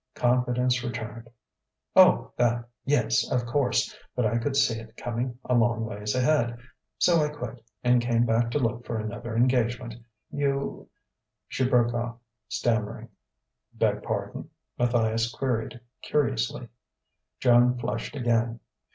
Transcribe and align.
Confidence 0.15 0.83
returned.... 0.83 1.29
"Oh, 1.95 2.31
that! 2.35 2.67
Yes, 2.85 3.31
of 3.31 3.45
course. 3.45 3.95
But 4.15 4.25
I 4.25 4.39
could 4.39 4.55
see 4.55 4.79
it 4.79 4.97
coming 4.97 5.37
a 5.45 5.53
long 5.53 5.85
ways 5.85 6.15
ahead. 6.15 6.57
So 6.97 7.21
I 7.23 7.29
quit, 7.29 7.63
and 7.83 8.01
came 8.01 8.25
back 8.25 8.49
to 8.49 8.57
look 8.57 8.83
for 8.83 8.97
another 8.99 9.35
engagement. 9.35 9.93
You" 10.31 10.89
She 11.49 11.69
broke 11.69 11.93
off, 11.93 12.17
stammering. 12.49 13.09
"Beg 13.75 14.01
pardon?" 14.01 14.49
Matthias 14.79 15.31
queried 15.31 15.79
curiously. 16.01 16.69
Joan 17.39 17.77
flushed 17.77 18.15
again. 18.15 18.59